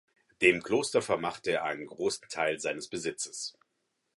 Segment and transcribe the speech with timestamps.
[0.41, 3.53] Dem Kloster vermachte er einen großen Teil seines Besitzes.